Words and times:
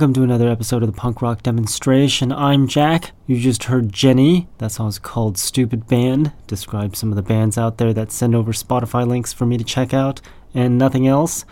welcome 0.00 0.14
to 0.14 0.22
another 0.22 0.48
episode 0.48 0.82
of 0.82 0.90
the 0.90 0.96
Punk 0.96 1.20
Rock 1.20 1.42
Demonstration. 1.42 2.32
I'm 2.32 2.66
Jack. 2.66 3.12
You 3.26 3.38
just 3.38 3.64
heard 3.64 3.92
Jenny. 3.92 4.48
That 4.56 4.72
song's 4.72 4.98
called 4.98 5.36
Stupid 5.36 5.86
Band. 5.88 6.32
Describes 6.46 6.98
some 6.98 7.10
of 7.10 7.16
the 7.16 7.22
bands 7.22 7.58
out 7.58 7.76
there 7.76 7.92
that 7.92 8.10
send 8.10 8.34
over 8.34 8.52
Spotify 8.52 9.06
links 9.06 9.34
for 9.34 9.44
me 9.44 9.58
to 9.58 9.62
check 9.62 9.92
out 9.92 10.22
and 10.54 10.78
nothing 10.78 11.06
else. 11.06 11.44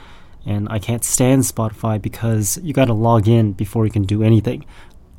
And 0.47 0.67
I 0.71 0.79
can't 0.79 1.05
stand 1.05 1.43
Spotify 1.43 2.01
because 2.01 2.59
you 2.63 2.73
gotta 2.73 2.95
log 2.95 3.29
in 3.29 3.53
before 3.53 3.85
you 3.85 3.93
can 3.93 4.05
do 4.05 4.23
anything. 4.23 4.65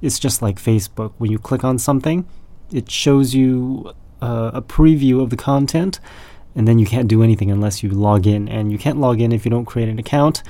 It's 0.02 0.18
just 0.18 0.42
like 0.42 0.58
Facebook. 0.58 1.14
When 1.20 1.30
you 1.30 1.38
click 1.38 1.64
on 1.64 1.78
something, 1.78 2.28
it 2.74 2.90
shows 2.90 3.36
you 3.36 3.94
uh, 4.24 4.50
a 4.56 4.62
preview 4.64 5.22
of 5.22 5.30
the 5.30 5.38
content, 5.38 6.00
and 6.56 6.68
then 6.68 6.80
you 6.80 6.88
can't 6.88 7.08
do 7.08 7.22
anything 7.22 7.52
unless 7.52 7.84
you 7.84 7.92
log 7.92 8.26
in. 8.26 8.50
And 8.50 8.72
you 8.72 8.80
can't 8.80 9.00
log 9.00 9.22
in 9.22 9.32
if 9.32 9.46
you 9.46 9.52
don't 9.52 9.66
create 9.66 9.88
an 9.88 10.00
account 10.00 10.42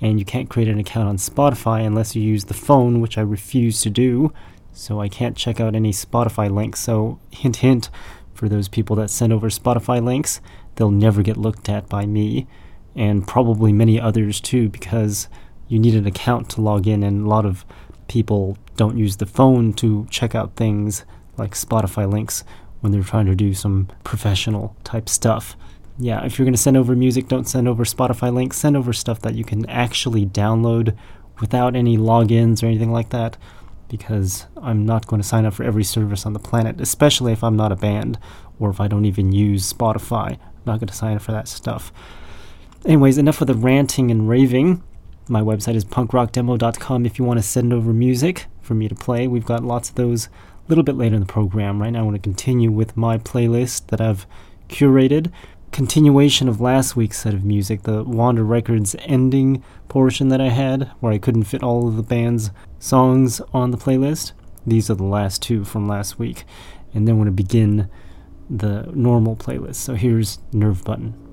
and 0.00 0.18
you 0.18 0.24
can't 0.24 0.48
create 0.48 0.68
an 0.68 0.78
account 0.78 1.08
on 1.08 1.16
Spotify 1.16 1.84
unless 1.84 2.14
you 2.14 2.22
use 2.22 2.44
the 2.44 2.54
phone, 2.54 3.00
which 3.00 3.18
I 3.18 3.22
refuse 3.22 3.80
to 3.82 3.90
do. 3.90 4.32
So 4.72 5.00
I 5.00 5.08
can't 5.08 5.36
check 5.36 5.60
out 5.60 5.74
any 5.74 5.92
Spotify 5.92 6.50
links. 6.50 6.80
So, 6.80 7.18
hint, 7.30 7.56
hint, 7.56 7.90
for 8.34 8.48
those 8.48 8.68
people 8.68 8.94
that 8.96 9.10
send 9.10 9.32
over 9.32 9.48
Spotify 9.48 10.02
links, 10.02 10.40
they'll 10.76 10.90
never 10.90 11.22
get 11.22 11.36
looked 11.36 11.68
at 11.68 11.88
by 11.88 12.06
me, 12.06 12.46
and 12.94 13.26
probably 13.26 13.72
many 13.72 14.00
others 14.00 14.40
too, 14.40 14.68
because 14.68 15.28
you 15.66 15.78
need 15.78 15.96
an 15.96 16.06
account 16.06 16.48
to 16.50 16.60
log 16.60 16.86
in, 16.86 17.02
and 17.02 17.26
a 17.26 17.28
lot 17.28 17.44
of 17.44 17.64
people 18.06 18.56
don't 18.76 18.96
use 18.96 19.16
the 19.16 19.26
phone 19.26 19.72
to 19.74 20.06
check 20.08 20.36
out 20.36 20.54
things 20.54 21.04
like 21.36 21.52
Spotify 21.52 22.10
links 22.10 22.44
when 22.80 22.92
they're 22.92 23.02
trying 23.02 23.26
to 23.26 23.34
do 23.34 23.54
some 23.54 23.88
professional 24.04 24.76
type 24.84 25.08
stuff 25.08 25.56
yeah, 25.98 26.24
if 26.24 26.38
you're 26.38 26.46
going 26.46 26.54
to 26.54 26.60
send 26.60 26.76
over 26.76 26.94
music, 26.94 27.28
don't 27.28 27.48
send 27.48 27.66
over 27.66 27.84
Spotify 27.84 28.32
links. 28.32 28.56
Send 28.56 28.76
over 28.76 28.92
stuff 28.92 29.20
that 29.22 29.34
you 29.34 29.44
can 29.44 29.68
actually 29.68 30.24
download 30.24 30.96
without 31.40 31.74
any 31.74 31.96
logins 31.96 32.62
or 32.62 32.66
anything 32.66 32.92
like 32.92 33.10
that 33.10 33.36
because 33.88 34.46
I'm 34.62 34.86
not 34.86 35.06
going 35.06 35.20
to 35.20 35.26
sign 35.26 35.44
up 35.44 35.54
for 35.54 35.64
every 35.64 35.84
service 35.84 36.24
on 36.24 36.34
the 36.34 36.38
planet, 36.38 36.80
especially 36.80 37.32
if 37.32 37.42
I'm 37.42 37.56
not 37.56 37.72
a 37.72 37.76
band 37.76 38.18
or 38.60 38.70
if 38.70 38.80
I 38.80 38.86
don't 38.86 39.06
even 39.06 39.32
use 39.32 39.72
Spotify. 39.72 40.32
I'm 40.32 40.64
not 40.66 40.78
going 40.78 40.88
to 40.88 40.94
sign 40.94 41.16
up 41.16 41.22
for 41.22 41.32
that 41.32 41.48
stuff. 41.48 41.92
Anyways, 42.84 43.18
enough 43.18 43.40
of 43.40 43.46
the 43.46 43.54
ranting 43.54 44.10
and 44.10 44.28
raving. 44.28 44.82
My 45.28 45.40
website 45.40 45.74
is 45.74 45.84
punkrockdemo.com 45.84 47.06
if 47.06 47.18
you 47.18 47.24
want 47.24 47.38
to 47.38 47.42
send 47.42 47.72
over 47.72 47.92
music 47.92 48.46
for 48.60 48.74
me 48.74 48.88
to 48.88 48.94
play. 48.94 49.26
We've 49.26 49.44
got 49.44 49.64
lots 49.64 49.88
of 49.88 49.96
those 49.96 50.26
a 50.26 50.68
little 50.68 50.84
bit 50.84 50.96
later 50.96 51.14
in 51.14 51.20
the 51.20 51.26
program. 51.26 51.82
Right 51.82 51.90
now, 51.90 52.00
I 52.00 52.02
want 52.02 52.14
to 52.14 52.22
continue 52.22 52.70
with 52.70 52.96
my 52.96 53.18
playlist 53.18 53.88
that 53.88 54.00
I've 54.00 54.26
curated 54.68 55.32
continuation 55.72 56.48
of 56.48 56.60
last 56.60 56.96
week's 56.96 57.18
set 57.18 57.34
of 57.34 57.44
music, 57.44 57.82
the 57.82 58.02
Wander 58.02 58.44
Records 58.44 58.96
ending 59.00 59.62
portion 59.88 60.28
that 60.28 60.40
I 60.40 60.48
had, 60.48 60.90
where 61.00 61.12
I 61.12 61.18
couldn't 61.18 61.44
fit 61.44 61.62
all 61.62 61.88
of 61.88 61.96
the 61.96 62.02
band's 62.02 62.50
songs 62.78 63.40
on 63.52 63.70
the 63.70 63.78
playlist. 63.78 64.32
These 64.66 64.90
are 64.90 64.94
the 64.94 65.04
last 65.04 65.42
two 65.42 65.64
from 65.64 65.88
last 65.88 66.18
week. 66.18 66.44
And 66.94 67.06
then 67.06 67.16
we're 67.16 67.24
going 67.24 67.36
to 67.36 67.42
begin 67.42 67.90
the 68.50 68.90
normal 68.94 69.36
playlist. 69.36 69.76
So 69.76 69.94
here's 69.94 70.38
Nerve 70.52 70.84
Button. 70.84 71.27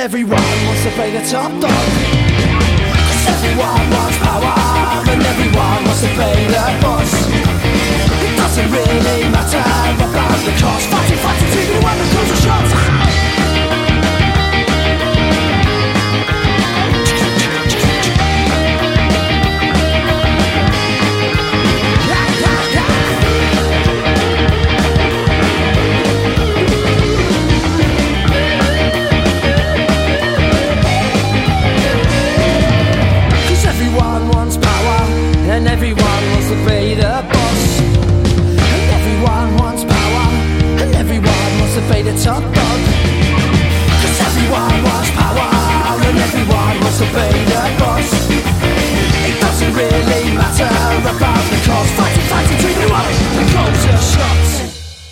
Everyone 0.00 0.40
wants 0.64 0.82
to 0.82 0.90
play 0.92 1.10
the 1.10 1.20
top 1.28 1.52
dog 1.60 1.69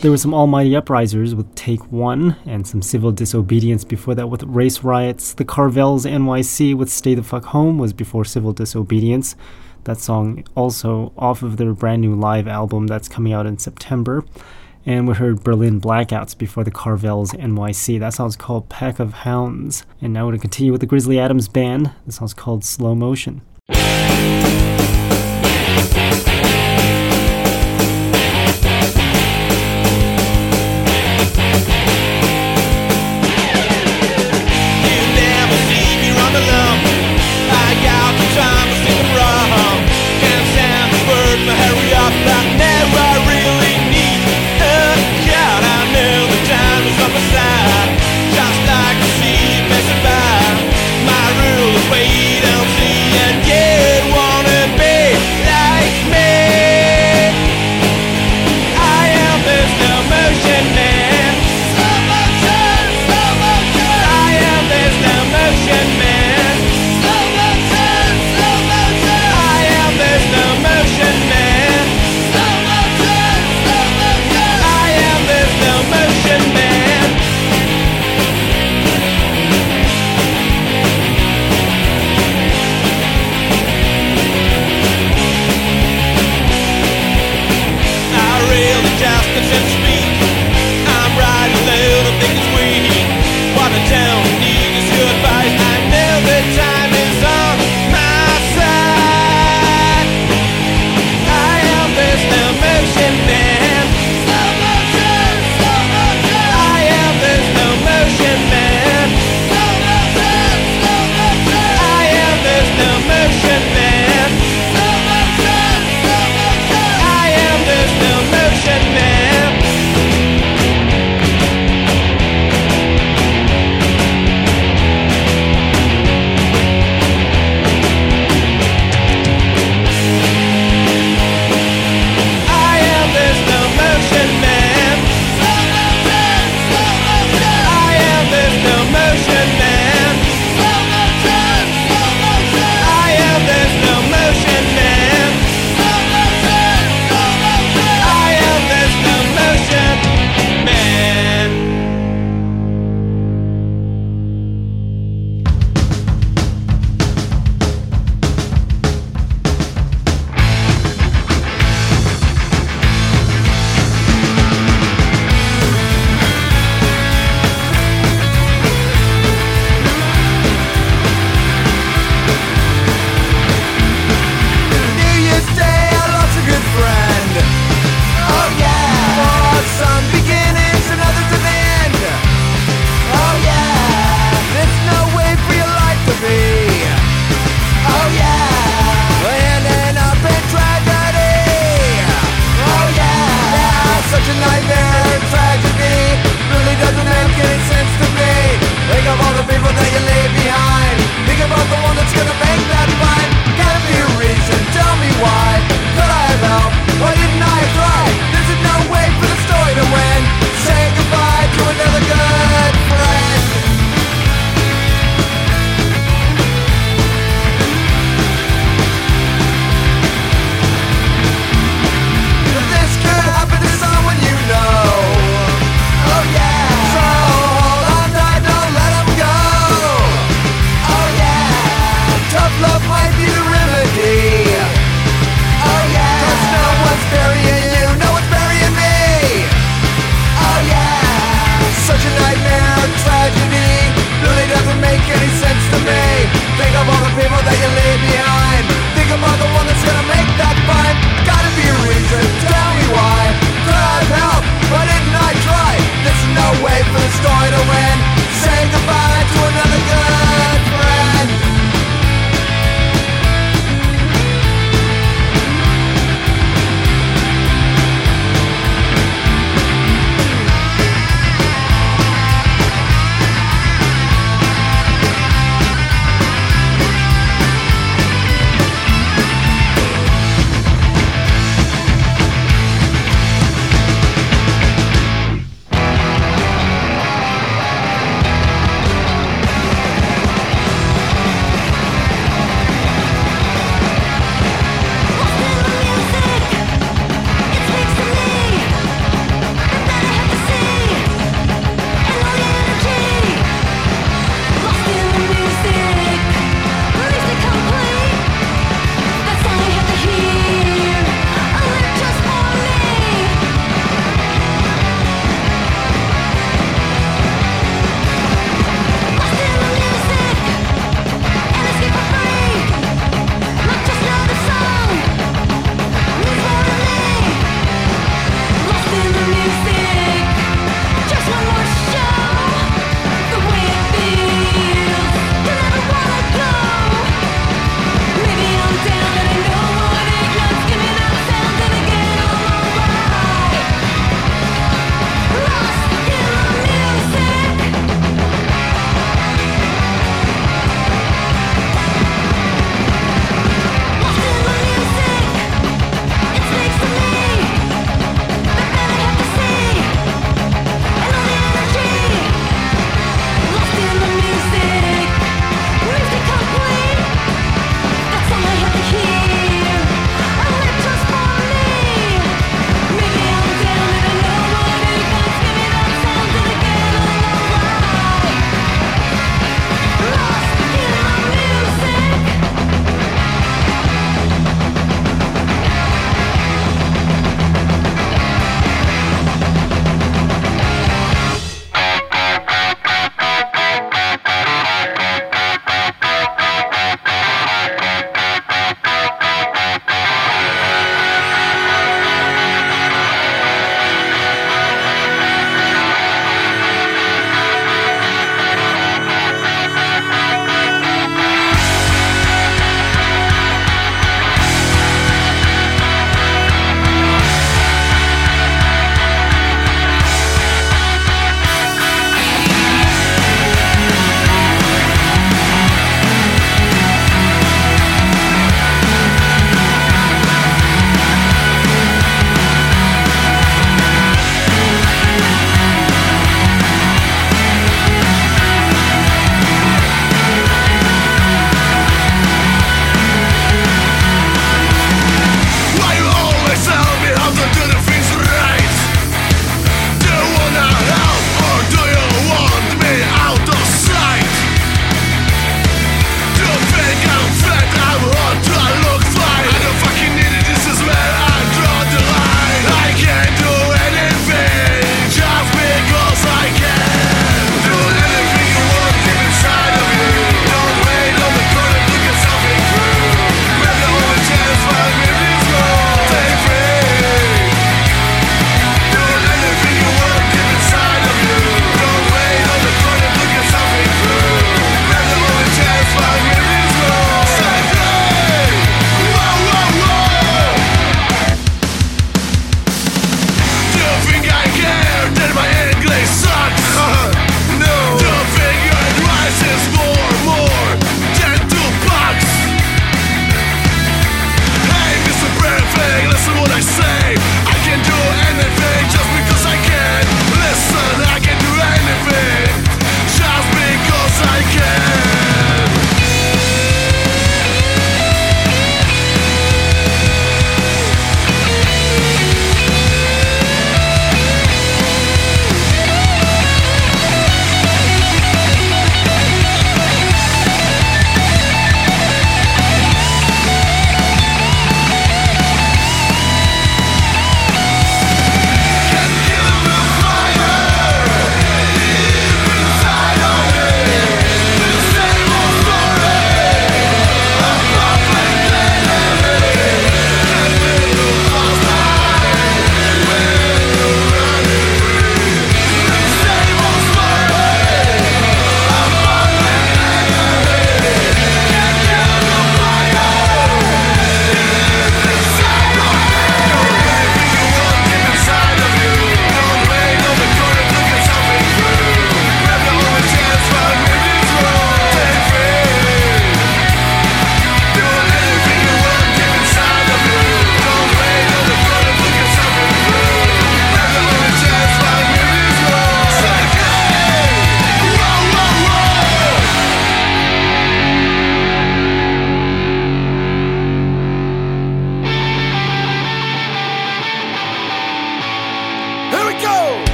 There 0.00 0.10
were 0.10 0.16
some 0.16 0.32
almighty 0.32 0.70
uprisers 0.70 1.34
with 1.34 1.54
Take 1.54 1.92
One, 1.92 2.36
and 2.46 2.66
some 2.66 2.80
civil 2.80 3.12
disobedience 3.12 3.84
before 3.84 4.14
that 4.14 4.30
with 4.30 4.42
race 4.44 4.82
riots. 4.82 5.34
The 5.34 5.44
Carvels 5.44 6.10
NYC 6.10 6.74
with 6.74 6.88
Stay 6.88 7.14
the 7.14 7.22
Fuck 7.22 7.44
Home 7.46 7.76
was 7.76 7.92
before 7.92 8.24
civil 8.24 8.54
disobedience. 8.54 9.36
That 9.84 9.98
song 9.98 10.42
also 10.54 11.12
off 11.18 11.42
of 11.42 11.58
their 11.58 11.74
brand 11.74 12.00
new 12.00 12.14
live 12.14 12.48
album 12.48 12.86
that's 12.86 13.10
coming 13.10 13.34
out 13.34 13.44
in 13.44 13.58
September. 13.58 14.24
And 14.86 15.06
we 15.06 15.12
heard 15.12 15.44
Berlin 15.44 15.82
Blackouts 15.82 16.36
before 16.36 16.64
the 16.64 16.70
Carvels 16.70 17.34
NYC. 17.38 18.00
That 18.00 18.14
song's 18.14 18.36
called 18.36 18.70
Pack 18.70 19.00
of 19.00 19.12
Hounds. 19.12 19.84
And 20.00 20.14
now 20.14 20.24
we're 20.24 20.30
going 20.30 20.38
to 20.38 20.42
continue 20.42 20.72
with 20.72 20.80
the 20.80 20.86
Grizzly 20.86 21.18
Adams 21.18 21.46
Band. 21.46 21.92
This 22.06 22.16
song's 22.16 22.32
called 22.32 22.64
Slow 22.64 22.94
Motion. 22.94 23.42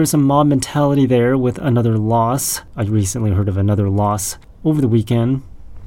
There 0.00 0.14
a 0.14 0.16
mob 0.16 0.46
mentality 0.46 1.04
there 1.04 1.36
with 1.36 1.58
another 1.58 1.98
loss. 1.98 2.62
I 2.74 2.84
recently 2.84 3.32
heard 3.32 3.50
of 3.50 3.58
another 3.58 3.90
loss 3.90 4.38
over 4.64 4.80
the 4.80 4.88
weekend. 4.88 5.42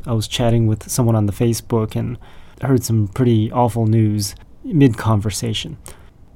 I 0.06 0.14
was 0.14 0.28
chatting 0.28 0.68
with 0.68 0.88
someone 0.88 1.16
on 1.16 1.26
the 1.26 1.34
Facebook 1.34 1.96
and 1.96 2.20
heard 2.62 2.84
some 2.84 3.08
pretty 3.08 3.52
awful 3.52 3.88
news 3.88 4.36
mid 4.64 5.00
conversation. 5.00 5.80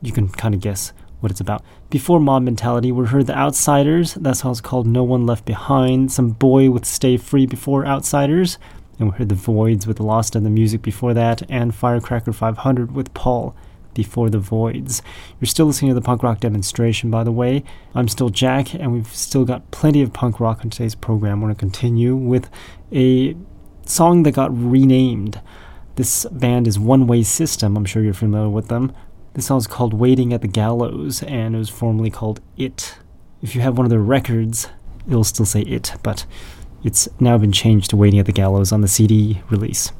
You 0.01 0.11
can 0.11 0.27
kind 0.27 0.55
of 0.55 0.59
guess 0.59 0.91
what 1.19 1.31
it's 1.31 1.39
about. 1.39 1.63
Before 1.91 2.19
Mob 2.19 2.41
Mentality, 2.41 2.91
we 2.91 3.05
heard 3.05 3.27
The 3.27 3.37
Outsiders. 3.37 4.15
That's 4.15 4.41
how 4.41 4.49
it's 4.49 4.59
called 4.59 4.87
No 4.87 5.03
One 5.03 5.27
Left 5.27 5.45
Behind. 5.45 6.11
Some 6.11 6.31
Boy 6.31 6.71
with 6.71 6.83
Stay 6.83 7.15
Free 7.15 7.45
before 7.45 7.85
Outsiders. 7.85 8.57
And 8.97 9.11
we 9.11 9.17
heard 9.19 9.29
The 9.29 9.35
Voids 9.35 9.85
with 9.85 9.99
Lost 9.99 10.35
in 10.35 10.43
the 10.43 10.49
Music 10.49 10.81
before 10.81 11.13
that. 11.13 11.43
And 11.47 11.75
Firecracker 11.75 12.33
500 12.33 12.93
with 12.93 13.13
Paul 13.13 13.55
before 13.97 14.29
The 14.29 14.37
Voids. 14.37 15.01
You're 15.41 15.47
still 15.47 15.65
listening 15.65 15.89
to 15.89 15.95
the 15.95 16.01
punk 16.01 16.23
rock 16.23 16.39
demonstration, 16.39 17.09
by 17.09 17.23
the 17.23 17.31
way. 17.31 17.63
I'm 17.95 18.07
still 18.07 18.29
Jack, 18.29 18.73
and 18.73 18.93
we've 18.93 19.13
still 19.13 19.43
got 19.43 19.69
plenty 19.71 20.01
of 20.01 20.13
punk 20.13 20.39
rock 20.39 20.61
on 20.63 20.69
today's 20.69 20.95
program. 20.95 21.41
We're 21.41 21.47
going 21.47 21.55
to 21.55 21.59
continue 21.59 22.15
with 22.15 22.49
a 22.93 23.35
song 23.85 24.23
that 24.23 24.33
got 24.33 24.55
renamed. 24.55 25.41
This 25.95 26.25
band 26.25 26.67
is 26.67 26.77
One 26.77 27.07
Way 27.07 27.23
System. 27.23 27.75
I'm 27.75 27.85
sure 27.85 28.03
you're 28.03 28.13
familiar 28.13 28.49
with 28.49 28.67
them. 28.67 28.93
This 29.33 29.47
song 29.47 29.57
is 29.57 29.67
called 29.67 29.93
Waiting 29.93 30.31
at 30.31 30.41
the 30.41 30.47
Gallows, 30.47 31.23
and 31.23 31.55
it 31.55 31.57
was 31.57 31.69
formerly 31.69 32.11
called 32.11 32.39
It. 32.55 32.97
If 33.41 33.55
you 33.55 33.61
have 33.61 33.77
one 33.77 33.85
of 33.85 33.89
their 33.89 33.99
records, 33.99 34.69
it'll 35.07 35.23
still 35.23 35.45
say 35.45 35.61
It, 35.61 35.93
but 36.03 36.25
it's 36.83 37.09
now 37.19 37.37
been 37.39 37.51
changed 37.51 37.89
to 37.89 37.97
Waiting 37.97 38.19
at 38.19 38.27
the 38.27 38.31
Gallows 38.31 38.71
on 38.71 38.81
the 38.81 38.87
CD 38.87 39.41
release. 39.49 39.91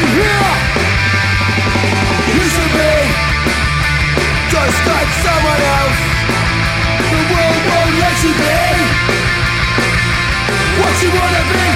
You 0.00 0.06
here? 0.06 0.50
You 2.34 2.44
should 2.52 2.72
be 2.78 2.92
Just 4.48 4.76
start 4.82 5.08
somewhere 5.24 5.62
else. 5.78 6.00
The 7.10 7.20
world 7.32 7.60
won't 7.68 7.94
let 8.02 8.16
you 8.24 8.32
be 8.40 8.60
What's 10.80 11.00
he 11.02 11.08
wanna 11.08 11.42
be 11.52 11.69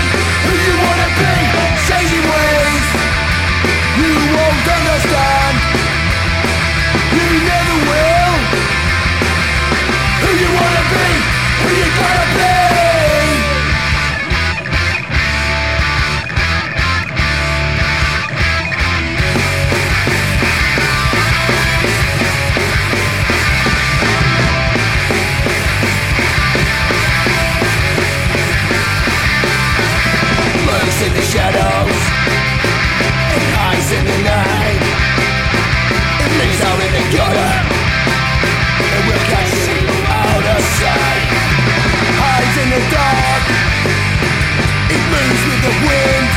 the 45.65 45.73
wind. 45.89 46.29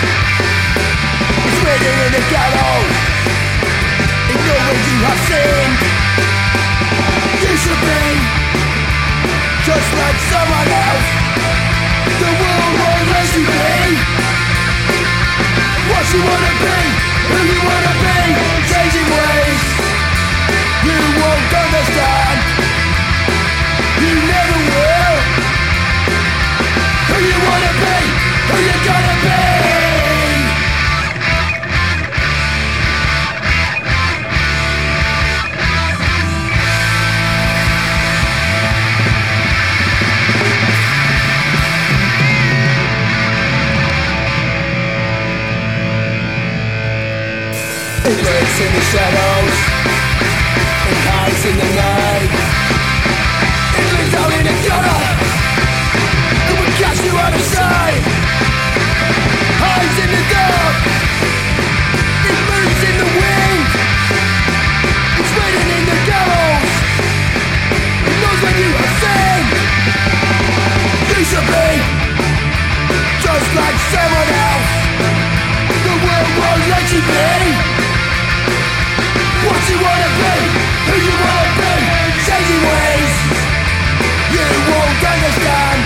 It's 1.48 1.60
waiting 1.60 1.98
in 2.06 2.12
the 2.16 2.24
knows 2.32 2.96
when 4.56 4.76
you 4.88 4.98
have 5.04 5.22
sinned. 5.28 5.80
You 7.44 7.54
should 7.60 7.82
be 7.92 8.04
Just 9.68 9.90
like 10.00 10.20
someone 10.32 10.70
else. 10.88 11.08
The 12.24 12.32
world 12.40 12.74
won't 12.80 13.08
let 13.12 13.28
you 13.36 13.44
be. 13.52 13.76
What 15.92 16.06
you 16.14 16.22
wanna 16.24 16.54
be, 16.64 16.80
who 17.28 17.38
you 17.52 17.60
wanna 17.68 17.94
be 18.04 18.20
Changing 18.72 19.08
ways. 19.18 19.64
You 20.88 21.00
won't 21.20 21.52
understand 21.64 22.57
It 48.08 48.16
lurks 48.24 48.58
in 48.64 48.72
the 48.72 48.84
shadows. 48.88 49.56
It 50.88 51.00
hides 51.12 51.44
in 51.44 51.56
the 51.60 51.70
night. 51.76 52.32
It 53.76 53.88
lives 54.00 54.14
out 54.16 54.32
in 54.32 54.44
the 54.48 54.56
gutter. 54.64 55.04
It 56.48 56.56
will 56.56 56.74
catch 56.80 57.04
you 57.04 57.12
out 57.20 57.36
of 57.36 57.44
sight. 57.52 58.04
Hides 59.60 59.98
in 60.00 60.10
the 60.16 60.24
dark 60.32 60.76
It 62.32 62.38
moves 62.48 62.82
in 62.88 62.96
the 62.96 63.10
wind. 63.12 63.68
It's 65.20 65.34
waiting 65.36 65.68
in 65.68 65.84
the 65.92 66.00
gallows. 66.08 66.72
It 68.08 68.18
knows 68.24 68.40
when 68.40 68.56
you 68.56 68.70
have 68.72 68.94
sinned? 69.04 69.52
You 71.12 71.22
should 71.28 71.48
be 71.52 71.70
Just 73.20 73.50
like 73.52 73.78
someone 73.92 74.32
else 74.32 74.47
you 79.70 79.78
wanna 79.84 80.12
be, 80.22 80.36
who 80.88 80.96
you 81.08 81.16
wanna 81.24 81.48
be, 81.60 81.74
changing 82.24 82.64
ways. 82.72 83.14
You 84.36 84.46
won't 84.72 85.04
understand. 85.14 85.80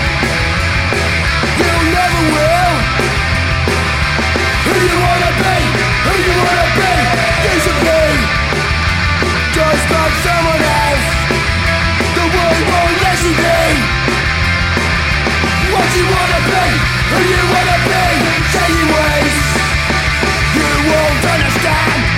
You 1.58 1.74
never 1.90 2.22
will. 2.34 2.74
Who 4.66 4.74
you 4.86 4.96
wanna 5.06 5.32
be, 5.42 5.56
who 6.06 6.14
you 6.26 6.34
wanna 6.42 6.68
be, 6.78 6.92
you 7.44 7.54
should 7.64 7.80
be 7.86 8.02
Just 9.56 9.84
like 9.94 10.16
someone 10.26 10.62
else. 10.82 11.06
The 12.18 12.26
world 12.34 12.62
won't 12.70 12.96
let 13.02 13.18
you 13.26 13.34
be. 13.42 13.62
What 15.74 15.88
you 15.98 16.04
wanna 16.14 16.40
be, 16.52 16.66
who 17.10 17.20
you 17.34 17.42
wanna 17.50 17.78
be, 17.90 18.04
ways. 18.94 19.36
You 20.54 20.70
won't 20.86 21.24
understand 21.34 22.11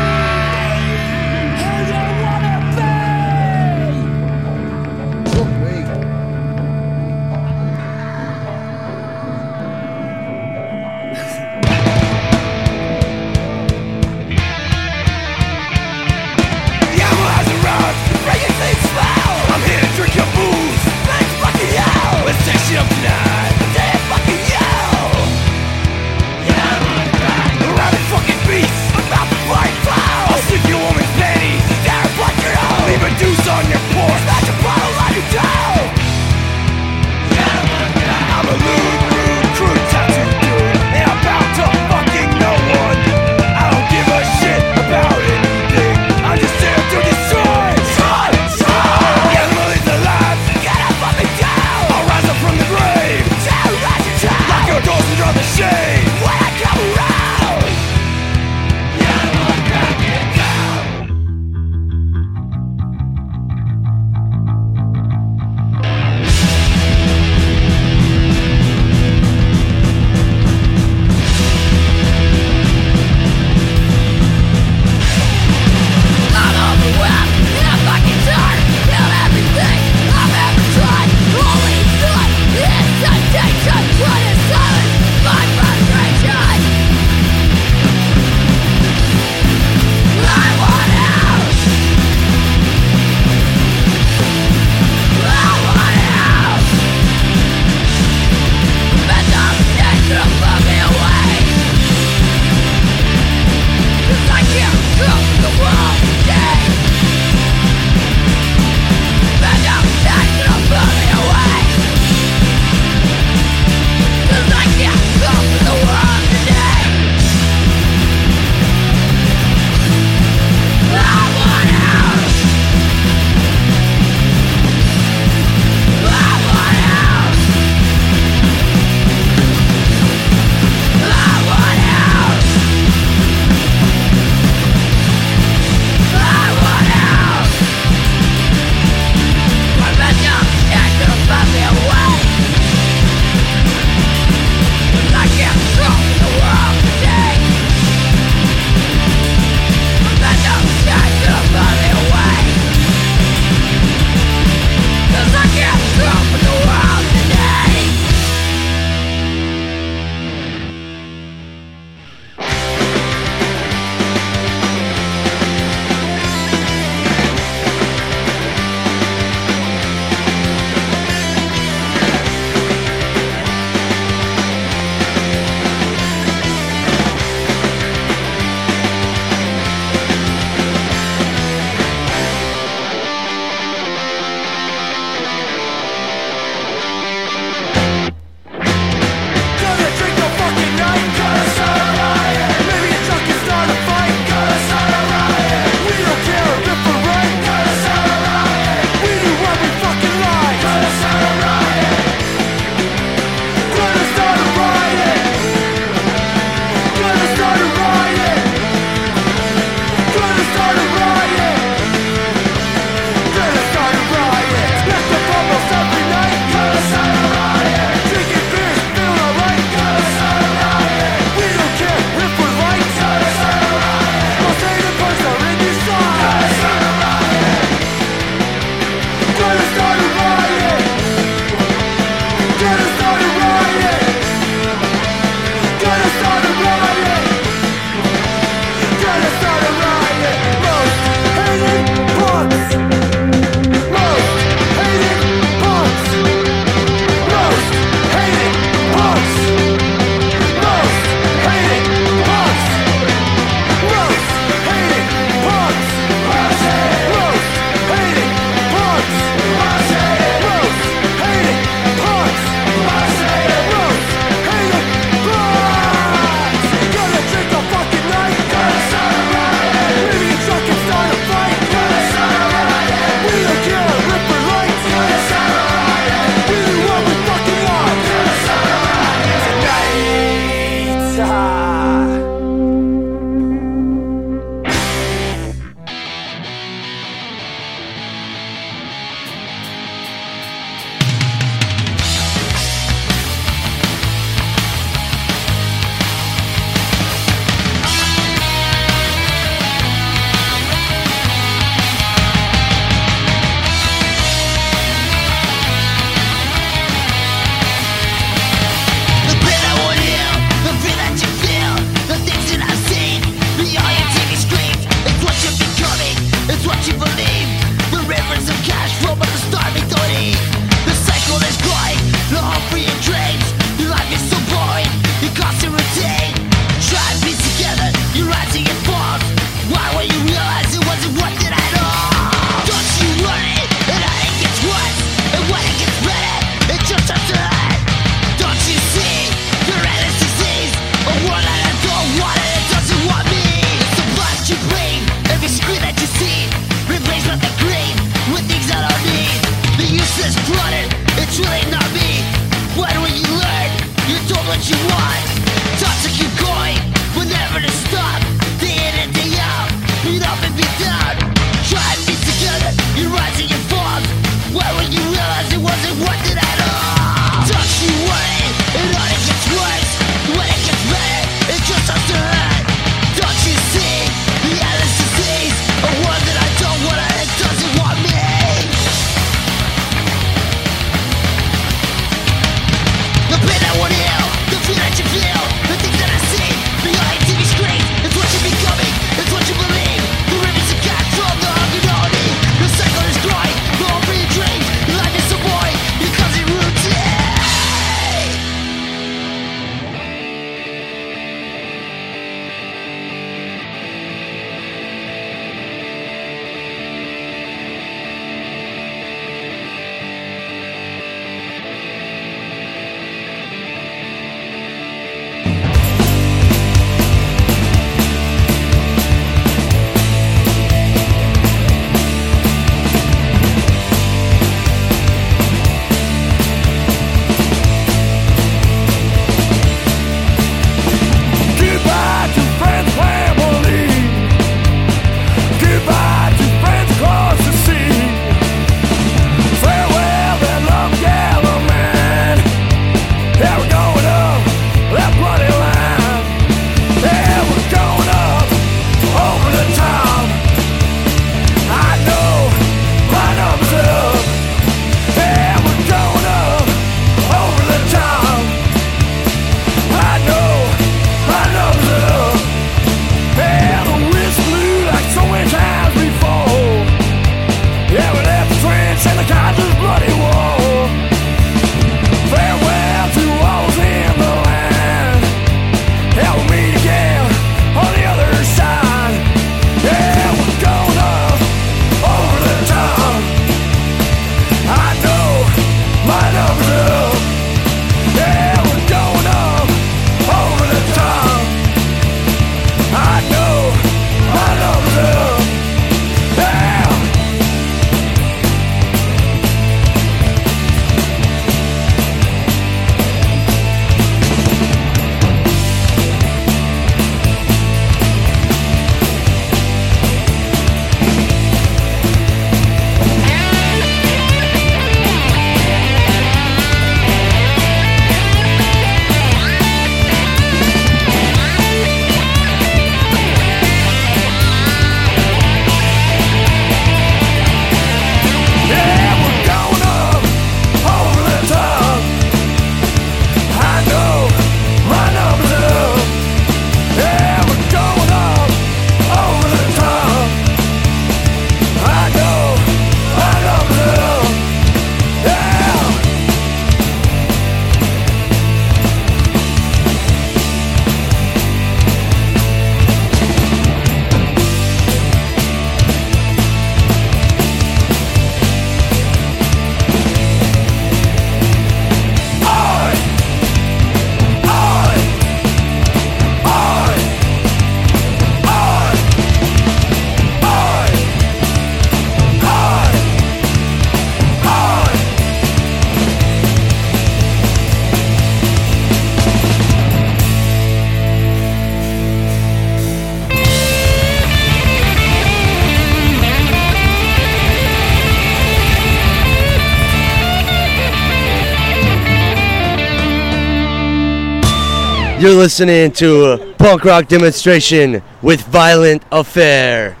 You're 595.31 595.39
listening 595.39 595.93
to 595.93 596.25
a 596.25 596.53
punk 596.55 596.83
rock 596.83 597.07
demonstration 597.07 598.03
with 598.21 598.41
violent 598.41 599.01
affair. 599.13 600.00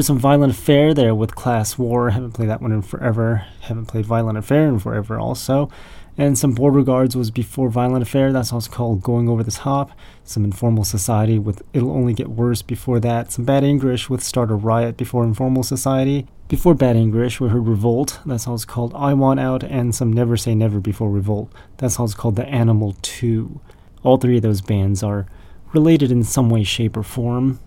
Was 0.00 0.06
some 0.06 0.18
Violent 0.18 0.50
Affair 0.50 0.94
there 0.94 1.14
with 1.14 1.34
Class 1.34 1.76
War. 1.76 2.08
Haven't 2.08 2.32
played 2.32 2.48
that 2.48 2.62
one 2.62 2.72
in 2.72 2.80
forever. 2.80 3.44
Haven't 3.60 3.84
played 3.84 4.06
Violent 4.06 4.38
Affair 4.38 4.66
in 4.66 4.78
forever 4.78 5.18
also. 5.18 5.68
And 6.16 6.38
some 6.38 6.54
Border 6.54 6.82
Guards 6.82 7.14
was 7.14 7.30
before 7.30 7.68
Violent 7.68 8.02
Affair. 8.02 8.32
That's 8.32 8.50
also 8.50 8.70
called 8.70 9.02
Going 9.02 9.28
Over 9.28 9.42
the 9.42 9.50
Top. 9.50 9.90
Some 10.24 10.42
Informal 10.42 10.84
Society 10.84 11.38
with 11.38 11.60
It'll 11.74 11.90
Only 11.90 12.14
Get 12.14 12.30
Worse 12.30 12.62
before 12.62 12.98
that. 13.00 13.30
Some 13.30 13.44
Bad 13.44 13.62
English 13.62 14.08
with 14.08 14.22
Start 14.22 14.50
a 14.50 14.54
Riot 14.54 14.96
before 14.96 15.22
Informal 15.22 15.64
Society. 15.64 16.26
Before 16.48 16.72
Bad 16.72 16.96
English, 16.96 17.38
we 17.38 17.50
heard 17.50 17.66
Revolt. 17.66 18.20
That 18.24 18.38
song's 18.38 18.64
called 18.64 18.94
I 18.94 19.12
Want 19.12 19.38
Out. 19.38 19.62
And 19.62 19.94
some 19.94 20.10
Never 20.10 20.38
Say 20.38 20.54
Never 20.54 20.80
before 20.80 21.10
Revolt. 21.10 21.52
That 21.76 21.90
song's 21.90 22.14
called 22.14 22.36
The 22.36 22.46
Animal 22.46 22.96
2. 23.02 23.60
All 24.02 24.16
three 24.16 24.36
of 24.36 24.42
those 24.42 24.62
bands 24.62 25.02
are 25.02 25.26
related 25.74 26.10
in 26.10 26.24
some 26.24 26.48
way, 26.48 26.64
shape, 26.64 26.96
or 26.96 27.02
form. 27.02 27.60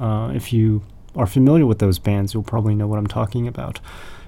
Uh, 0.00 0.32
if 0.34 0.52
you 0.52 0.82
are 1.14 1.26
familiar 1.26 1.66
with 1.66 1.78
those 1.78 1.98
bands, 1.98 2.34
you'll 2.34 2.42
probably 2.42 2.74
know 2.74 2.86
what 2.86 2.98
I'm 2.98 3.06
talking 3.06 3.46
about. 3.46 3.80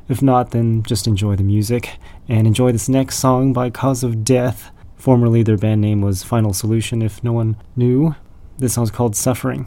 If 0.08 0.20
not, 0.20 0.50
then 0.50 0.82
just 0.82 1.06
enjoy 1.06 1.36
the 1.36 1.42
music 1.42 1.96
and 2.28 2.46
enjoy 2.46 2.72
this 2.72 2.88
next 2.88 3.18
song 3.18 3.52
by 3.52 3.70
Cause 3.70 4.04
of 4.04 4.24
Death. 4.24 4.70
Formerly, 4.96 5.42
their 5.42 5.56
band 5.56 5.80
name 5.80 6.02
was 6.02 6.22
Final 6.22 6.52
Solution, 6.52 7.02
if 7.02 7.24
no 7.24 7.32
one 7.32 7.56
knew. 7.76 8.14
This 8.58 8.74
song's 8.74 8.90
called 8.90 9.16
Suffering. 9.16 9.66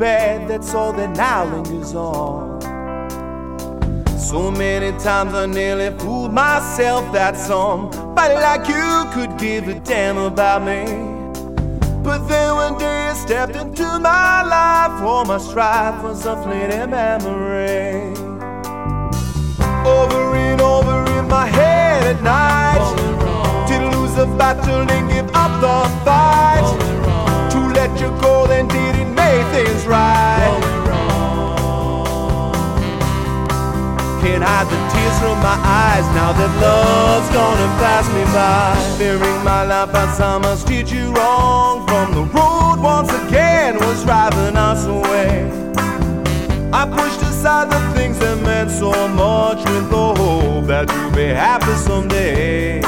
Bad 0.00 0.48
that's 0.48 0.72
all 0.72 0.94
that 0.94 1.14
now 1.14 1.44
lingers 1.44 1.94
on. 1.94 2.58
So 4.18 4.50
many 4.50 4.98
times 4.98 5.34
I 5.34 5.44
nearly 5.44 5.90
fooled 5.98 6.32
myself 6.32 7.12
that 7.12 7.36
somebody 7.36 8.32
like 8.32 8.66
you 8.66 9.04
could 9.12 9.38
give 9.38 9.68
a 9.68 9.78
damn 9.80 10.16
about 10.16 10.62
me. 10.62 10.86
But 12.02 12.26
then 12.28 12.54
one 12.54 12.78
day 12.78 13.08
you 13.08 13.14
stepped 13.14 13.56
into 13.56 13.98
my 13.98 14.42
life, 14.42 15.02
all 15.02 15.26
my 15.26 15.36
strife 15.36 16.02
was 16.02 16.24
a 16.24 16.34
fleeting 16.44 16.88
memory. 16.88 18.14
Over 19.84 20.34
and 20.34 20.62
over 20.62 21.04
in 21.18 21.28
my 21.28 21.46
head 21.46 22.16
at 22.16 22.22
night, 22.22 22.80
did 23.68 23.82
lose 23.94 24.14
the 24.14 24.24
battle 24.38 24.90
and 24.90 25.10
give 25.10 25.28
up 25.34 25.60
the 25.60 26.04
fight. 26.06 26.64
To 27.50 27.58
let 27.78 28.00
you 28.00 28.08
go, 28.22 28.46
then 28.46 28.66
did 28.66 28.99
it 29.30 29.46
things 29.54 29.86
right? 29.86 30.60
Can't 34.20 34.44
hide 34.44 34.68
the 34.68 34.80
tears 34.92 35.18
from 35.18 35.38
my 35.40 35.56
eyes 35.64 36.06
now 36.14 36.32
that 36.32 36.52
love's 36.60 37.30
gonna 37.30 37.68
pass 37.80 38.06
me 38.16 38.24
by. 38.34 38.76
Fearing 38.98 39.44
my 39.44 39.64
life 39.64 39.92
by 39.92 40.06
how 40.06 40.38
much 40.38 40.64
did 40.64 40.90
you 40.90 41.12
wrong 41.12 41.86
from 41.86 42.12
the 42.12 42.24
road 42.36 42.78
once 42.82 43.10
again 43.22 43.76
was 43.76 44.04
driving 44.04 44.56
us 44.56 44.84
away. 44.86 45.48
I 46.72 46.86
pushed 46.86 47.22
aside 47.22 47.70
the 47.70 47.80
things 47.94 48.18
that 48.18 48.36
meant 48.42 48.70
so 48.70 48.92
much 49.08 49.58
with 49.70 49.90
the 49.90 50.14
hope 50.20 50.66
that 50.66 50.90
you'll 50.92 51.12
be 51.12 51.28
happy 51.28 51.74
someday. 51.88 52.82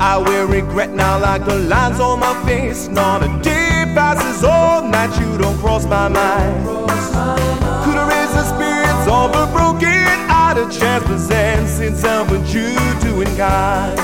I 0.00 0.16
will 0.16 0.46
regret 0.46 0.90
now 0.90 1.18
like 1.18 1.44
the 1.44 1.56
lines 1.56 2.00
on 2.00 2.20
my 2.20 2.34
face. 2.46 2.88
Not 2.88 3.22
a 3.22 3.42
day 3.42 3.57
passes 3.98 4.44
all 4.44 4.80
that 4.92 5.10
you 5.20 5.36
don't 5.36 5.58
cross 5.58 5.84
my 5.84 6.06
mind. 6.06 6.54
Could 7.82 7.98
erase 8.04 8.32
the 8.38 8.46
spirits 8.54 9.04
of 9.10 9.28
a 9.42 9.44
broken 9.50 10.06
out 10.30 10.56
of 10.56 10.70
chance 10.70 11.02
presents 11.04 11.80
in 11.80 11.92
what 12.30 12.44
you 12.54 12.70
doing 13.02 13.32
kind. 13.36 13.98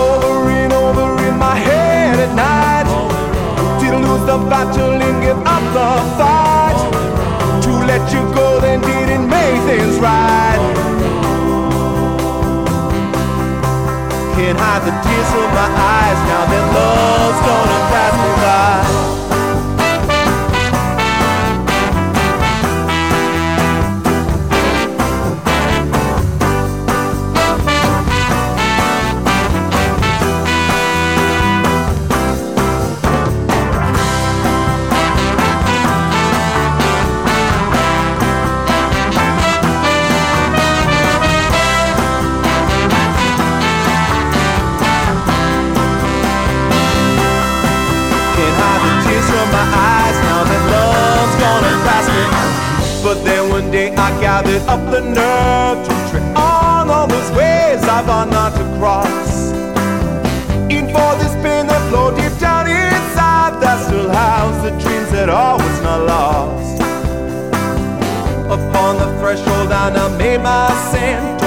Over 0.00 0.48
and 0.48 0.72
over 0.72 1.08
in 1.28 1.36
my 1.36 1.56
head 1.68 2.18
at 2.26 2.32
night. 2.34 2.88
Did 3.80 4.00
lose 4.00 4.24
the 4.30 4.38
battle 4.48 4.96
and 5.08 5.16
give 5.24 5.40
up 5.54 5.64
the 5.76 5.90
fight. 6.18 6.78
To 7.64 7.72
let 7.90 8.04
you 8.14 8.22
go, 8.34 8.60
then 8.60 8.80
didn't 8.80 9.28
make 9.28 9.60
things 9.68 9.98
right. 9.98 10.51
Can't 14.42 14.58
hide 14.58 14.82
the 14.82 14.90
tears 14.90 15.30
from 15.30 15.54
my 15.54 15.70
eyes 15.70 16.18
now 16.26 16.44
that 16.50 16.66
love's 16.74 17.40
gonna 17.46 17.80
pass 17.94 18.14
me 18.18 18.30
by. 18.42 19.21
Day 53.72 53.90
I 53.94 54.10
gathered 54.20 54.60
up 54.68 54.82
the 54.90 55.00
nerve 55.00 55.78
to 55.86 55.92
tread 56.10 56.36
on 56.36 56.90
all 56.90 57.06
those 57.06 57.30
ways 57.30 57.82
I 57.84 58.02
vowed 58.02 58.30
not 58.30 58.52
to 58.58 58.64
cross. 58.78 59.50
In 60.70 60.84
for 60.92 61.12
this 61.20 61.34
pain 61.42 61.66
that 61.68 61.82
flowed 61.88 62.16
deep 62.16 62.38
down 62.38 62.68
inside, 62.68 63.54
that 63.62 63.86
still 63.86 64.10
house 64.10 64.62
the 64.62 64.72
dreams 64.82 65.10
that 65.12 65.30
all 65.30 65.56
was 65.56 65.80
not 65.80 66.00
lost. 66.06 66.80
Upon 68.56 68.98
the 68.98 69.08
threshold, 69.18 69.72
I 69.72 69.88
now 69.88 70.08
made 70.18 70.42
my 70.42 70.70
ascent 70.70 71.41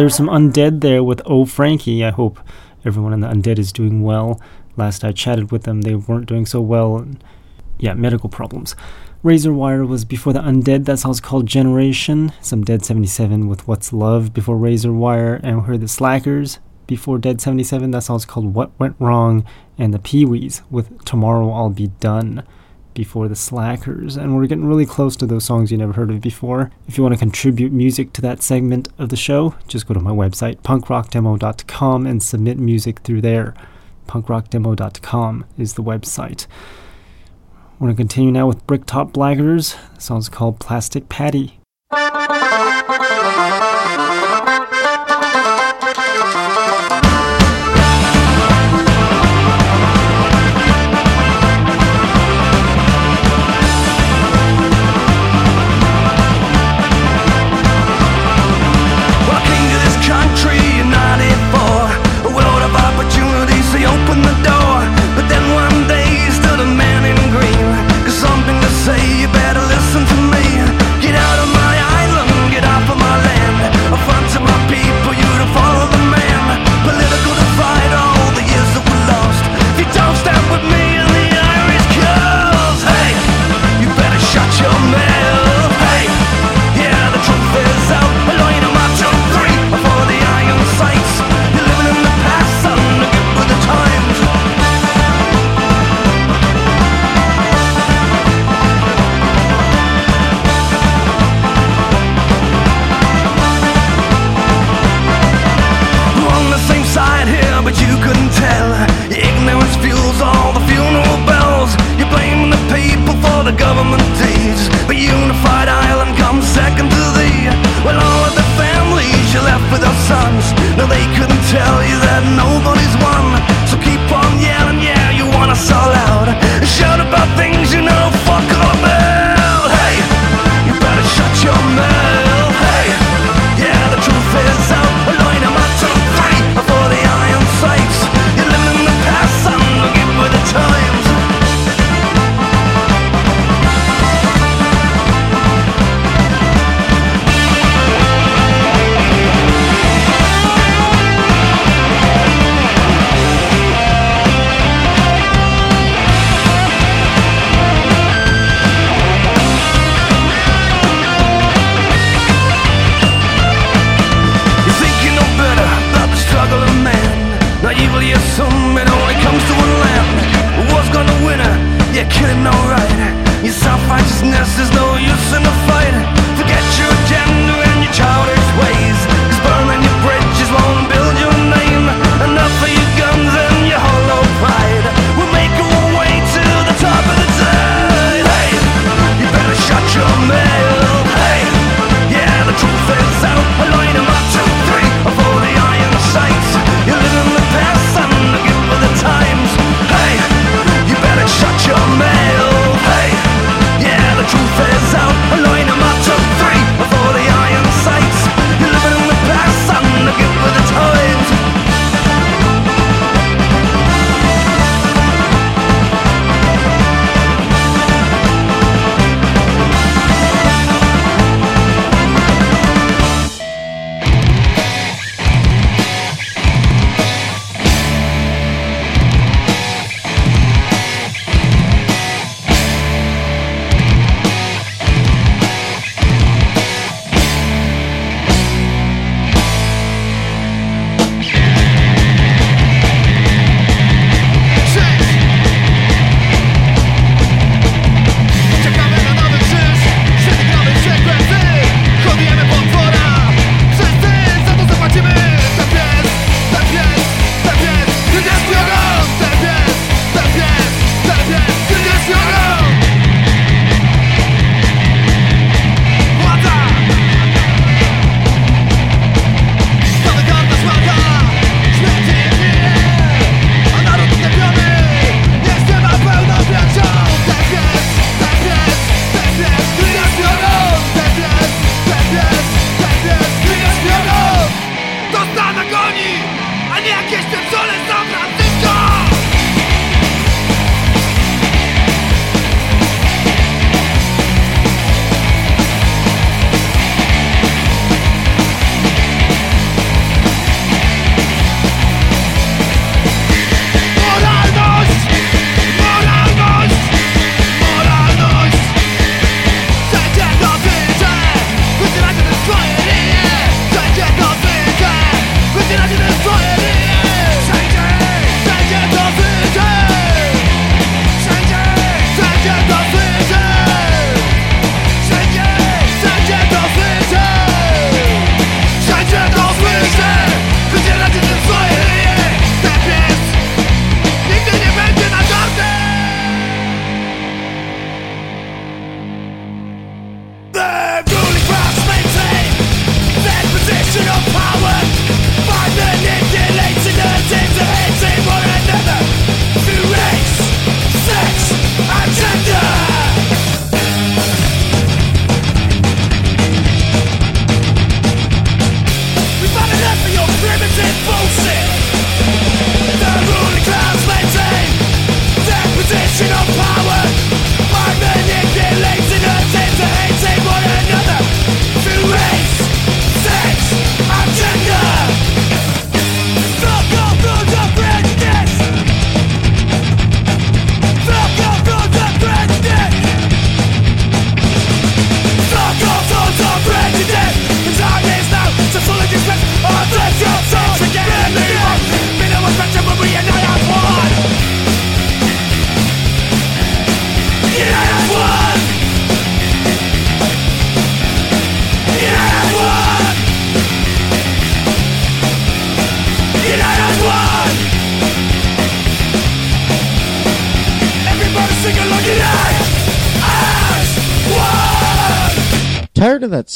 There's 0.00 0.14
some 0.14 0.28
undead 0.28 0.80
there 0.80 1.04
with 1.04 1.20
Oh 1.26 1.44
Frankie. 1.44 2.02
I 2.06 2.08
hope 2.08 2.40
everyone 2.86 3.12
in 3.12 3.20
the 3.20 3.26
undead 3.26 3.58
is 3.58 3.70
doing 3.70 4.00
well. 4.00 4.40
Last 4.74 5.04
I 5.04 5.12
chatted 5.12 5.52
with 5.52 5.64
them, 5.64 5.82
they 5.82 5.94
weren't 5.94 6.24
doing 6.24 6.46
so 6.46 6.62
well. 6.62 7.06
Yeah, 7.78 7.92
medical 7.92 8.30
problems. 8.30 8.74
Razor 9.22 9.52
Wire 9.52 9.84
was 9.84 10.06
before 10.06 10.32
the 10.32 10.40
Undead, 10.40 10.86
that's 10.86 11.02
how 11.02 11.10
it's 11.10 11.20
called 11.20 11.44
Generation. 11.44 12.32
Some 12.40 12.64
Dead 12.64 12.82
77 12.82 13.46
with 13.46 13.68
What's 13.68 13.92
Love 13.92 14.32
before 14.32 14.56
Razor 14.56 14.94
Wire, 14.94 15.34
and 15.42 15.58
we 15.58 15.64
heard 15.64 15.82
the 15.82 15.86
Slackers 15.86 16.60
before 16.86 17.18
Dead 17.18 17.42
77, 17.42 17.90
that's 17.90 18.06
how 18.06 18.14
it's 18.14 18.24
called 18.24 18.54
What 18.54 18.70
Went 18.80 18.96
Wrong, 18.98 19.44
and 19.76 19.92
the 19.92 19.98
Pee 19.98 20.24
Wees 20.24 20.62
with 20.70 21.04
Tomorrow 21.04 21.50
I'll 21.50 21.68
Be 21.68 21.88
Done 22.00 22.42
before 22.94 23.28
the 23.28 23.36
Slackers, 23.36 24.16
and 24.16 24.34
we're 24.34 24.46
getting 24.46 24.66
really 24.66 24.86
close 24.86 25.16
to 25.16 25.26
those 25.26 25.44
songs 25.44 25.70
you 25.70 25.78
never 25.78 25.92
heard 25.92 26.10
of 26.10 26.20
before. 26.20 26.70
If 26.88 26.96
you 26.96 27.02
want 27.02 27.14
to 27.14 27.18
contribute 27.18 27.72
music 27.72 28.12
to 28.14 28.20
that 28.22 28.42
segment 28.42 28.88
of 28.98 29.08
the 29.08 29.16
show, 29.16 29.54
just 29.68 29.86
go 29.86 29.94
to 29.94 30.00
my 30.00 30.10
website, 30.10 30.56
punkrockdemo.com, 30.62 32.06
and 32.06 32.22
submit 32.22 32.58
music 32.58 33.00
through 33.00 33.20
there. 33.22 33.54
punkrockdemo.com 34.06 35.44
is 35.56 35.74
the 35.74 35.82
website. 35.82 36.46
We're 37.78 37.86
going 37.86 37.96
to 37.96 38.00
continue 38.00 38.32
now 38.32 38.46
with 38.46 38.66
Bricktop 38.66 39.12
Blackers. 39.12 39.74
The 39.94 40.00
song's 40.00 40.28
called 40.28 40.60
Plastic 40.60 41.08
Patty. 41.08 41.58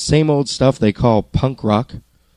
same 0.04 0.28
old 0.28 0.50
stuff 0.50 0.78
they 0.78 0.92
call 0.92 1.22
punk 1.22 1.64
rock? 1.64 1.92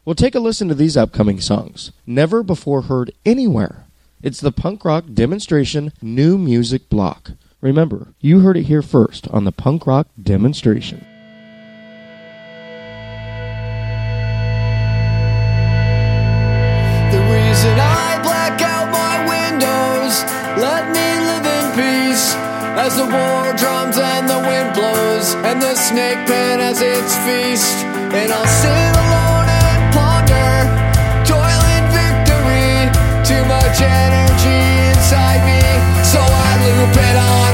Well, 0.06 0.16
take 0.16 0.36
a 0.36 0.40
listen 0.40 0.70
to 0.70 0.76
these 0.76 0.96
upcoming 0.96 1.42
songs, 1.42 1.92
never 2.06 2.42
before 2.42 2.84
heard 2.84 3.12
anywhere. 3.26 3.88
It's 4.24 4.40
the 4.40 4.54
Punk 4.54 4.86
Rock 4.86 5.04
Demonstration 5.14 5.92
New 6.02 6.38
Music 6.38 6.90
Block. 6.90 7.32
Remember, 7.60 8.14
you 8.22 8.40
heard 8.40 8.56
it 8.56 8.64
here 8.64 8.82
first 8.82 9.28
on 9.28 9.44
the 9.44 9.52
Punk 9.52 9.86
Rock 9.86 10.08
Demonstration. 10.22 11.06
The 17.12 17.20
reason 17.20 17.78
I 17.78 18.20
black 18.24 18.62
out 18.62 18.90
my 18.92 19.28
windows, 19.28 20.24
let 20.58 20.88
me 20.96 21.20
live 21.28 21.46
in 21.46 21.66
peace 21.76 22.34
as 22.80 22.96
the 22.96 23.04
war 23.04 23.54
drums 23.58 23.98
out 23.98 24.07
trees, 25.28 25.46
and 25.46 25.62
the 25.62 25.76
snake 25.76 26.18
pit 26.28 26.60
has 26.60 26.82
its 26.82 27.16
feast. 27.26 27.86
And 28.14 28.32
I'll 28.32 28.46
sit 28.46 28.94
alone 29.04 29.48
and 29.48 29.94
ponder, 29.94 30.54
toiling 31.26 31.86
victory. 31.92 32.90
Too 33.24 33.44
much 33.46 33.82
energy 33.82 34.90
inside 34.90 35.42
me, 35.46 35.62
so 36.04 36.20
I 36.20 36.52
loop 36.64 36.96
it 36.96 37.18
on. 37.18 37.47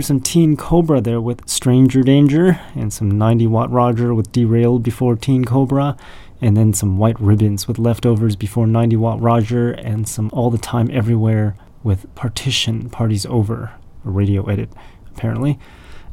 There's 0.00 0.06
some 0.06 0.20
Teen 0.20 0.56
Cobra 0.56 1.02
there 1.02 1.20
with 1.20 1.46
Stranger 1.46 2.02
Danger, 2.02 2.58
and 2.74 2.90
some 2.90 3.10
90 3.10 3.46
Watt 3.48 3.70
Roger 3.70 4.14
with 4.14 4.32
Derailed 4.32 4.82
before 4.82 5.14
Teen 5.14 5.44
Cobra, 5.44 5.94
and 6.40 6.56
then 6.56 6.72
some 6.72 6.96
White 6.96 7.20
Ribbons 7.20 7.68
with 7.68 7.78
Leftovers 7.78 8.34
before 8.34 8.66
90 8.66 8.96
Watt 8.96 9.20
Roger, 9.20 9.72
and 9.72 10.08
some 10.08 10.30
All 10.32 10.48
the 10.48 10.56
Time 10.56 10.88
Everywhere 10.90 11.54
with 11.82 12.06
Partition, 12.14 12.88
Parties 12.88 13.26
Over, 13.26 13.72
a 14.02 14.08
radio 14.08 14.46
edit, 14.46 14.70
apparently. 15.14 15.58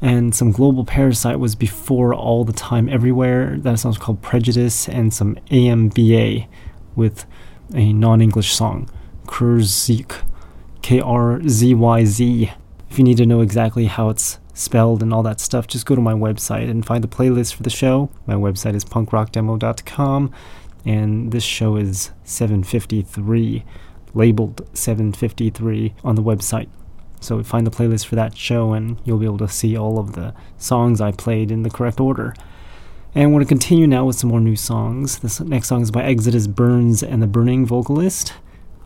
And 0.02 0.36
some 0.36 0.52
Global 0.52 0.84
Parasite 0.84 1.40
was 1.40 1.56
before 1.56 2.14
All 2.14 2.44
the 2.44 2.52
Time 2.52 2.90
Everywhere, 2.90 3.58
that 3.60 3.80
song's 3.80 3.98
called 3.98 4.22
Prejudice, 4.22 4.90
and 4.90 5.14
some 5.14 5.38
AMBA 5.50 6.46
with 6.98 7.26
a 7.74 7.94
non 7.94 8.20
English 8.20 8.54
song, 8.54 8.90
Krzzik, 9.28 10.24
K 10.82 11.00
R 11.00 11.42
Z 11.48 11.74
Y 11.74 12.04
Z. 12.04 12.52
If 12.90 12.98
you 12.98 13.04
need 13.04 13.18
to 13.18 13.26
know 13.26 13.42
exactly 13.42 13.86
how 13.86 14.10
it's 14.10 14.40
spelled 14.54 15.04
and 15.04 15.14
all 15.14 15.24
that 15.24 15.40
stuff, 15.40 15.68
just 15.68 15.86
go 15.86 15.96
to 15.96 16.02
my 16.02 16.14
website 16.14 16.70
and 16.70 16.86
find 16.86 17.04
the 17.04 17.08
playlist 17.08 17.54
for 17.54 17.64
the 17.64 17.70
show. 17.70 18.10
My 18.26 18.36
website 18.36 18.76
is 18.76 18.86
punkrockdemo.com, 18.86 20.32
and 20.86 21.32
this 21.32 21.44
show 21.44 21.76
is 21.76 22.12
753, 22.24 23.64
labeled 24.14 24.68
753 24.74 25.94
on 26.04 26.16
the 26.16 26.24
website. 26.24 26.70
So 27.20 27.42
find 27.44 27.66
the 27.66 27.72
playlist 27.72 28.06
for 28.06 28.16
that 28.16 28.38
show, 28.38 28.74
and 28.74 29.00
you'll 29.04 29.18
be 29.18 29.26
able 29.26 29.40
to 29.40 29.48
see 29.48 29.78
all 29.78 30.00
of 30.00 30.14
the 30.14 30.34
songs 30.58 31.02
I 31.02 31.12
played 31.12 31.52
in 31.52 31.64
the 31.64 31.70
correct 31.70 32.00
order. 32.00 32.34
And 33.16 33.24
I 33.24 33.28
want 33.28 33.44
to 33.44 33.48
continue 33.48 33.88
now 33.88 34.06
with 34.06 34.16
some 34.16 34.30
more 34.30 34.40
new 34.40 34.56
songs. 34.56 35.20
This 35.20 35.40
next 35.40 35.68
song 35.68 35.82
is 35.82 35.92
by 35.92 36.04
Exodus 36.04 36.46
Burns 36.46 37.02
and 37.02 37.22
the 37.22 37.28
Burning 37.28 37.66
Vocalist. 37.66 38.34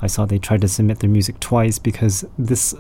I 0.02 0.08
saw 0.08 0.26
they 0.26 0.40
tried 0.40 0.62
to 0.62 0.68
submit 0.68 1.00
their 1.00 1.10
music 1.10 1.40
twice 1.40 1.78
because 1.78 2.26
this 2.38 2.74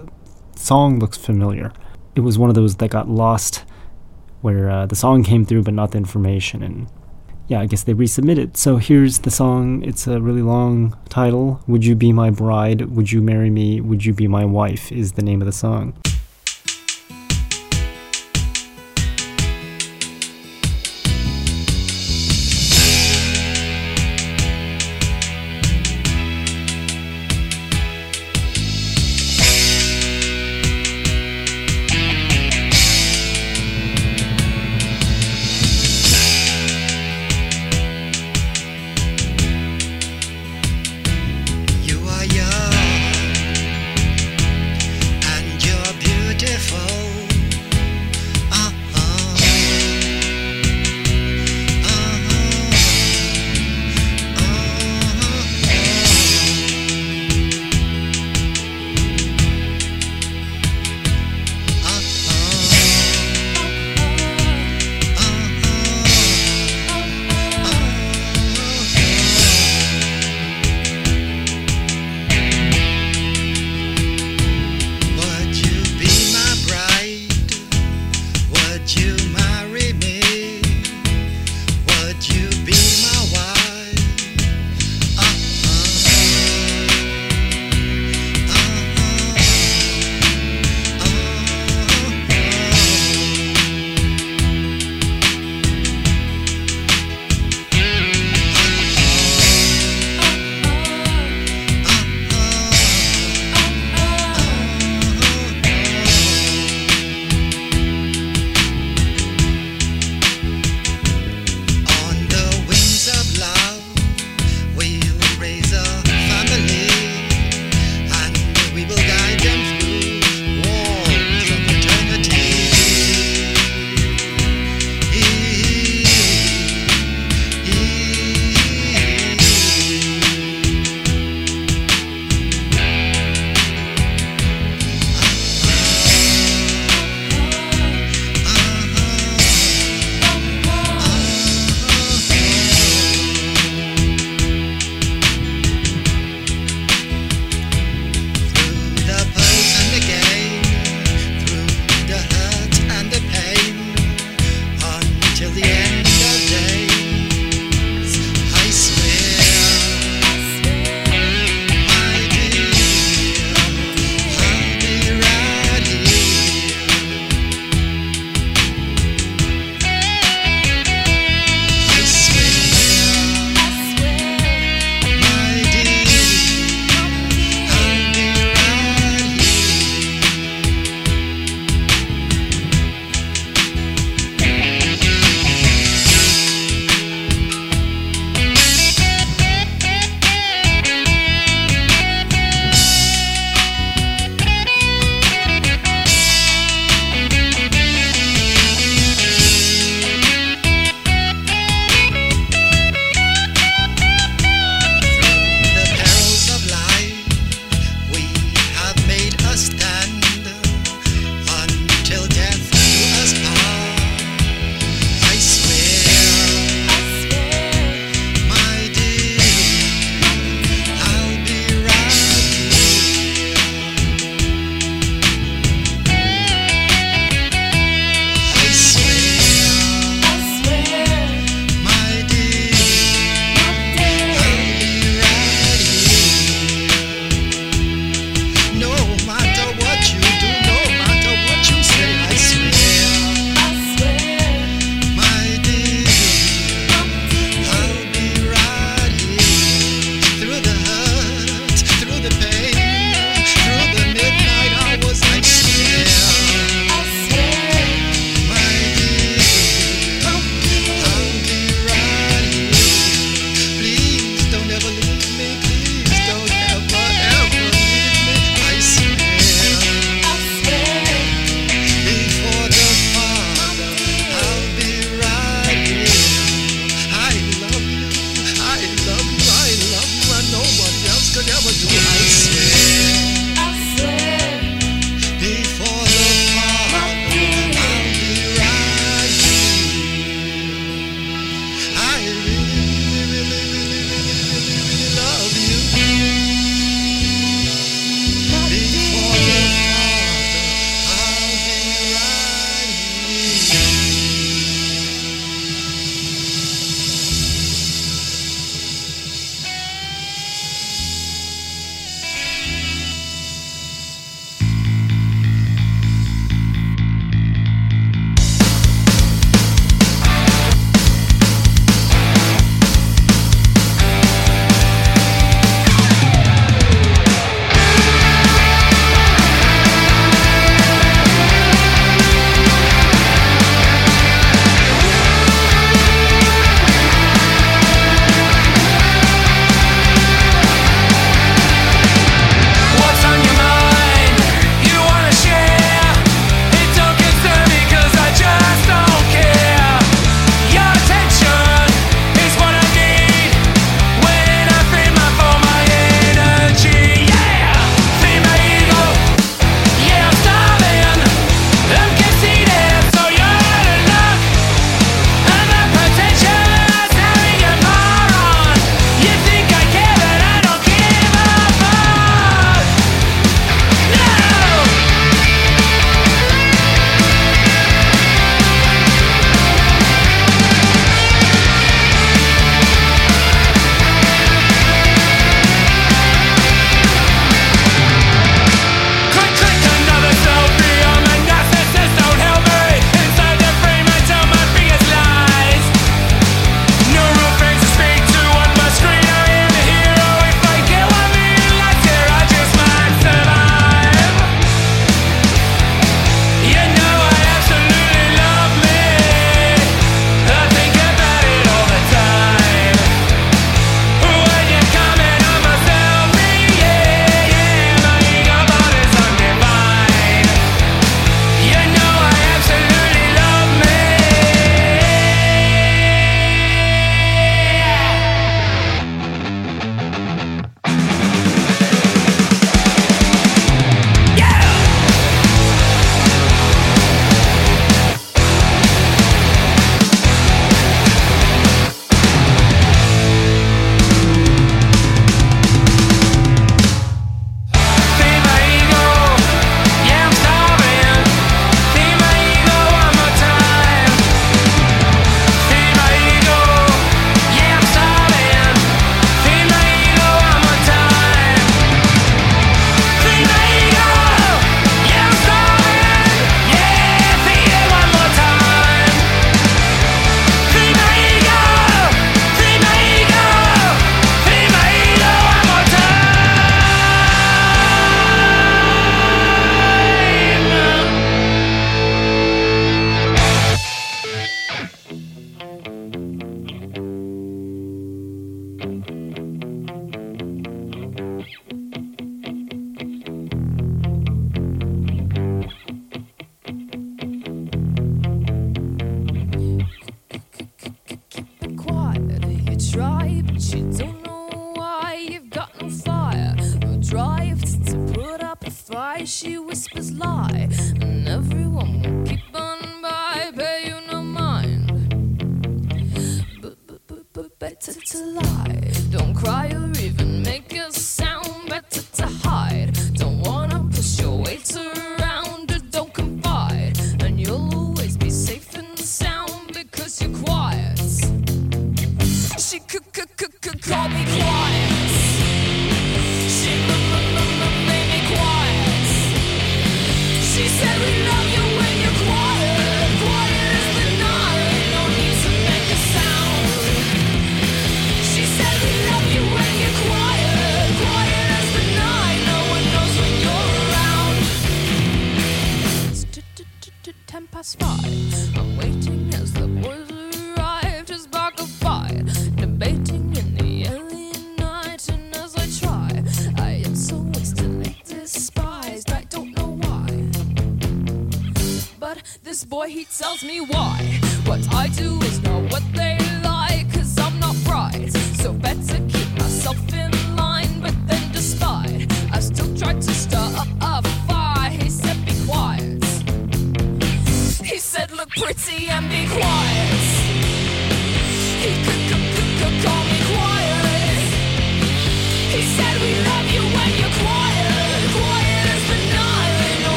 song 0.55 0.99
looks 0.99 1.17
familiar. 1.17 1.71
It 2.15 2.21
was 2.21 2.37
one 2.37 2.49
of 2.49 2.55
those 2.55 2.75
that 2.77 2.89
got 2.89 3.09
lost 3.09 3.63
where 4.41 4.69
uh, 4.69 4.85
the 4.85 4.95
song 4.95 5.23
came 5.23 5.45
through 5.45 5.63
but 5.63 5.73
not 5.73 5.91
the 5.91 5.97
information. 5.97 6.63
And 6.63 6.87
yeah, 7.47 7.59
I 7.59 7.65
guess 7.65 7.83
they 7.83 7.93
resubmitted. 7.93 8.57
So 8.57 8.77
here's 8.77 9.19
the 9.19 9.31
song. 9.31 9.83
It's 9.83 10.07
a 10.07 10.21
really 10.21 10.41
long 10.41 10.97
title. 11.09 11.61
Would 11.67 11.85
You 11.85 11.95
Be 11.95 12.11
My 12.11 12.29
Bride? 12.29 12.95
Would 12.95 13.11
You 13.11 13.21
Marry 13.21 13.49
Me? 13.49 13.81
Would 13.81 14.05
You 14.05 14.13
Be 14.13 14.27
My 14.27 14.45
Wife? 14.45 14.91
is 14.91 15.13
the 15.13 15.21
name 15.21 15.41
of 15.41 15.45
the 15.45 15.51
song. 15.51 15.93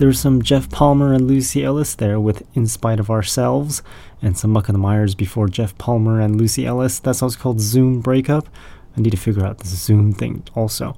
There's 0.00 0.18
some 0.18 0.40
Jeff 0.40 0.70
Palmer 0.70 1.12
and 1.12 1.28
Lucy 1.28 1.62
Ellis 1.62 1.94
there 1.94 2.18
with 2.18 2.42
In 2.56 2.66
Spite 2.66 2.98
of 2.98 3.10
Ourselves, 3.10 3.82
and 4.22 4.34
some 4.34 4.50
Muck 4.50 4.70
and 4.70 4.74
the 4.74 4.78
Mires 4.78 5.14
before 5.14 5.46
Jeff 5.46 5.76
Palmer 5.76 6.22
and 6.22 6.40
Lucy 6.40 6.64
Ellis. 6.64 7.00
That 7.00 7.16
song's 7.16 7.36
called 7.36 7.60
Zoom 7.60 8.00
Breakup. 8.00 8.48
I 8.96 9.02
need 9.02 9.10
to 9.10 9.18
figure 9.18 9.44
out 9.44 9.58
this 9.58 9.78
Zoom 9.78 10.14
thing 10.14 10.42
also. 10.54 10.96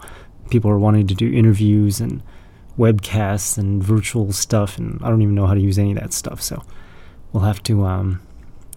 People 0.50 0.70
are 0.70 0.78
wanting 0.78 1.08
to 1.08 1.16
do 1.16 1.32
interviews 1.32 2.00
and 2.00 2.22
webcasts 2.78 3.58
and 3.58 3.82
virtual 3.82 4.30
stuff, 4.30 4.78
and 4.78 5.00
I 5.02 5.08
don't 5.08 5.20
even 5.20 5.34
know 5.34 5.48
how 5.48 5.54
to 5.54 5.60
use 5.60 5.80
any 5.80 5.90
of 5.90 5.98
that 5.98 6.12
stuff, 6.12 6.40
so 6.40 6.62
we'll 7.32 7.42
have 7.42 7.60
to 7.64 7.84
um, 7.84 8.22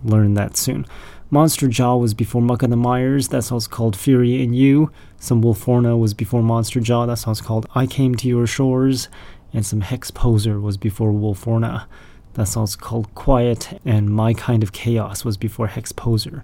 learn 0.04 0.34
that 0.34 0.58
soon. 0.58 0.88
Monster 1.30 1.68
Jaw 1.68 1.98
was 1.98 2.16
before 2.16 2.42
Muck 2.42 2.64
and 2.64 2.74
the 2.74 2.78
Mires. 2.78 3.28
That 3.28 3.44
song's 3.44 3.68
called 3.68 3.96
Fury 3.96 4.42
in 4.42 4.56
You. 4.56 4.92
Some 5.20 5.44
Wolforna 5.44 6.00
was 6.00 6.16
before 6.16 6.42
Monster 6.42 6.80
Jaw. 6.80 7.06
That 7.06 7.18
song's 7.18 7.42
called 7.42 7.68
I 7.76 7.86
Came 7.86 8.16
to 8.16 8.28
Your 8.28 8.48
Shores. 8.48 9.08
And 9.56 9.66
some 9.66 9.80
Hex 9.80 10.12
Poser 10.12 10.60
was 10.60 10.76
before 10.76 11.14
Wolforna. 11.14 11.86
That 12.34 12.50
song's 12.50 12.76
called 12.76 13.16
Quiet. 13.16 13.80
And 13.86 14.10
My 14.10 14.34
Kind 14.34 14.64
of 14.64 14.74
Chaos 14.74 15.24
was 15.24 15.38
before 15.38 15.68
Hex 15.68 15.94
Poser. 15.94 16.44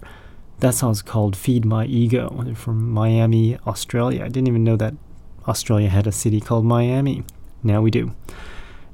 That 0.60 0.76
song's 0.76 1.02
called 1.02 1.36
Feed 1.36 1.66
My 1.66 1.86
Ego. 1.86 2.54
From 2.56 2.90
Miami, 2.90 3.58
Australia. 3.68 4.24
I 4.24 4.30
didn't 4.30 4.48
even 4.48 4.64
know 4.64 4.78
that 4.78 4.94
Australia 5.46 5.90
had 5.90 6.08
a 6.08 6.14
city 6.14 6.40
called 6.40 6.64
Miami. 6.64 7.26
Now 7.62 7.82
we 7.82 7.92
do. 7.92 8.16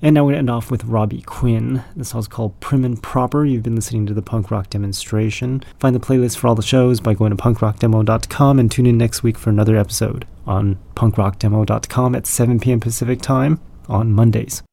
And 0.02 0.16
now 0.16 0.28
to 0.30 0.36
end 0.36 0.50
off 0.50 0.72
with 0.72 0.84
Robbie 0.86 1.22
Quinn. 1.22 1.84
This 1.96 2.10
song's 2.10 2.28
called 2.28 2.60
Prim 2.60 2.84
and 2.84 3.02
Proper. 3.02 3.46
You've 3.46 3.64
been 3.64 3.76
listening 3.76 4.08
to 4.08 4.16
the 4.16 4.24
punk 4.24 4.50
rock 4.50 4.72
demonstration. 4.72 5.64
Find 5.80 5.96
the 5.96 6.00
playlist 6.00 6.38
for 6.38 6.48
all 6.48 6.56
the 6.56 6.64
shows 6.64 7.00
by 7.00 7.14
going 7.14 7.36
to 7.36 7.44
punkrockdemo.com 7.44 8.60
and 8.60 8.72
tune 8.72 8.88
in 8.88 8.98
next 8.98 9.22
week 9.22 9.38
for 9.38 9.52
another 9.52 9.78
episode 9.78 10.26
on 10.48 10.80
punkrockdemo.com 10.96 12.16
at 12.16 12.26
7 12.26 12.60
p.m. 12.60 12.80
Pacific 12.80 13.22
time 13.22 13.60
on 13.90 14.12
Mondays. 14.12 14.64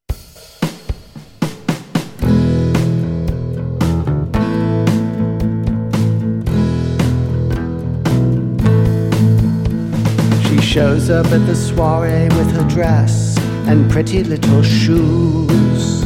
She 10.43 10.61
shows 10.61 11.11
up 11.11 11.27
at 11.27 11.47
the 11.47 11.55
soiree 11.55 12.29
with 12.37 12.51
her 12.53 12.69
dress 12.69 13.37
and 13.67 13.91
pretty 13.91 14.23
little 14.25 14.63
shoes. 14.63 16.03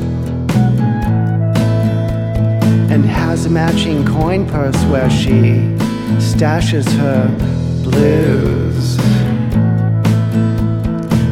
And 2.91 3.05
has 3.05 3.47
a 3.47 3.51
matching 3.51 4.07
coin 4.07 4.47
purse 4.47 4.83
where 4.85 5.11
she 5.11 5.77
stashes 6.19 6.87
her 6.99 7.29
blues. 7.83 9.08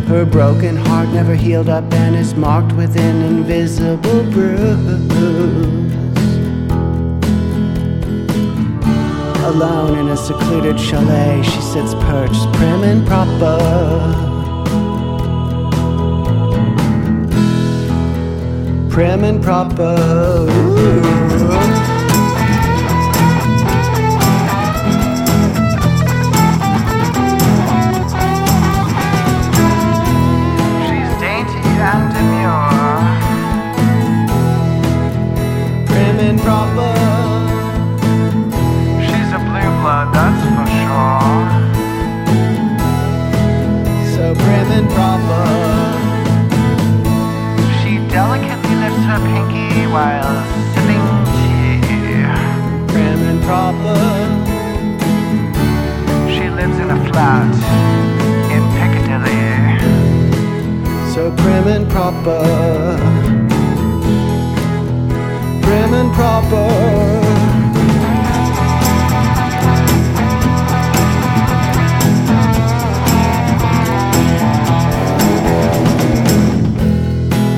Her 0.07 0.25
broken 0.25 0.77
heart 0.77 1.09
never 1.11 1.35
healed 1.35 1.69
up 1.69 1.93
and 1.93 2.15
is 2.17 2.35
marked 2.35 2.73
with 2.73 2.97
an 2.97 3.23
invisible 3.23 4.23
bruise. 4.31 5.13
Alone 9.45 9.99
in 9.99 10.09
a 10.09 10.17
secluded 10.17 10.79
chalet, 10.79 11.43
she 11.43 11.61
sits 11.61 11.95
perched 11.95 12.53
prim 12.55 12.83
and 12.83 13.07
proper. 13.07 14.35
prim 18.97 19.25
and 19.25 19.43
proper. 19.43 19.95
She's 21.31 21.96
proper. 53.47 53.95
She 56.35 56.51
lives 56.51 56.79
in 56.81 56.91
a 56.91 56.99
flat 57.09 57.55
in 58.51 58.63
Piccadilly. 58.77 59.47
So 61.15 61.31
prim 61.37 61.69
and 61.69 61.89
proper. 61.89 62.43
Prim 65.63 65.95
and 65.95 66.13
proper. 66.13 66.67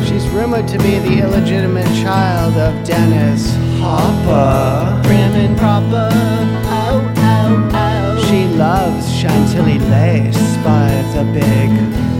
She's 0.06 0.28
rumored 0.28 0.68
to 0.68 0.78
be 0.78 0.98
the 0.98 1.22
illegitimate 1.22 1.86
child 2.04 2.58
of 2.58 2.86
Dennis 2.86 3.57
Hopper. 3.88 5.00
Prim 5.08 5.32
and 5.44 5.56
proper. 5.56 6.10
Oh, 6.12 7.00
oh, 7.16 7.70
oh. 7.72 8.24
She 8.28 8.46
loves 8.48 9.10
Chantilly 9.18 9.78
lace 9.78 10.56
by 10.58 10.90
the 11.14 11.24
big 11.32 11.70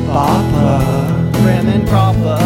bopper. 0.09 0.81
Prim 1.43 1.69
and 1.69 1.87
proper. 1.87 2.41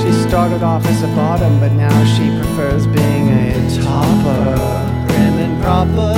She 0.00 0.12
started 0.28 0.62
off 0.62 0.86
as 0.86 1.02
a 1.02 1.08
bottom, 1.16 1.58
but 1.58 1.72
now 1.72 1.98
she 2.14 2.30
prefers 2.38 2.86
being 2.86 3.28
a 3.28 3.52
topper. 3.82 4.54
Prim 5.08 5.34
and 5.46 5.56
proper. 5.64 6.14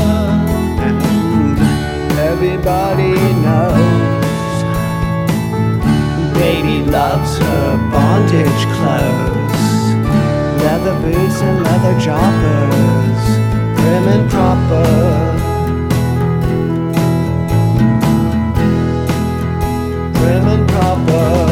Everybody 2.20 3.14
knows. 3.44 3.96
Baby 6.34 6.84
loves 6.90 7.38
her 7.38 7.76
bondage 7.90 8.64
clothes, 8.76 9.45
boots 11.12 11.40
and 11.40 11.62
leather 11.62 11.94
joggers, 12.00 13.22
prim 13.76 14.08
and 14.14 14.30
proper. 14.30 14.86
Prim 20.18 20.48
and 20.48 20.68
proper. 20.68 21.45